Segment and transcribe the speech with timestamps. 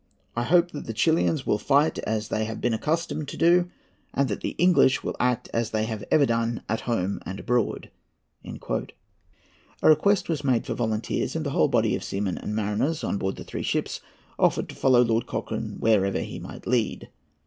[0.35, 3.69] I hope that the Chilians will fight as they have been accustomed to do,
[4.15, 7.91] and that the English will act as they have ever done at home and abroad."
[8.43, 8.57] A
[9.83, 13.35] request was made for volunteers, and the whole body of seamen and marines on board
[13.35, 14.01] the three ships
[14.39, 17.11] offered to follow Lord Cochrane wherever he might lead.